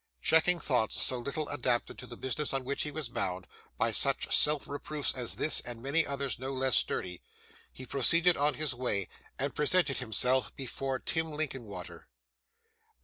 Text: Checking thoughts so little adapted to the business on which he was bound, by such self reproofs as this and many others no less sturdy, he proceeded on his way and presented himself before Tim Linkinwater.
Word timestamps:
Checking 0.19 0.59
thoughts 0.59 0.99
so 1.03 1.19
little 1.19 1.47
adapted 1.49 1.99
to 1.99 2.07
the 2.07 2.17
business 2.17 2.55
on 2.55 2.63
which 2.63 2.81
he 2.81 2.89
was 2.89 3.07
bound, 3.07 3.45
by 3.77 3.91
such 3.91 4.35
self 4.35 4.67
reproofs 4.67 5.13
as 5.13 5.35
this 5.35 5.59
and 5.59 5.79
many 5.79 6.07
others 6.07 6.39
no 6.39 6.53
less 6.53 6.75
sturdy, 6.75 7.21
he 7.71 7.85
proceeded 7.85 8.35
on 8.35 8.55
his 8.55 8.73
way 8.73 9.07
and 9.37 9.53
presented 9.53 9.99
himself 9.99 10.55
before 10.55 10.97
Tim 10.97 11.31
Linkinwater. 11.31 12.07